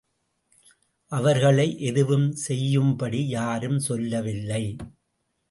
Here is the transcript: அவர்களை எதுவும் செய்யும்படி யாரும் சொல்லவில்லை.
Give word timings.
அவர்களை 1.11 1.79
எதுவும் 1.79 2.31
செய்யும்படி 2.47 3.27
யாரும் 3.27 3.79
சொல்லவில்லை. 3.79 4.63